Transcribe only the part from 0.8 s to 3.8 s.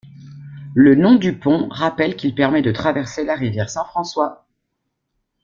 nom du pont rappelle qu'il permet de traverser la rivière